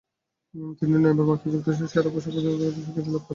তিনি 0.77 0.95
নয়বার 0.95 1.25
মার্কিন 1.29 1.49
যুক্তরাষ্ট্রে 1.53 1.91
সেরা 1.93 2.09
পোশাক 2.13 2.31
পরিধানকারীর 2.35 2.73
স্বীকৃতি 2.75 2.99
লাভ 3.05 3.15
করেন। 3.15 3.29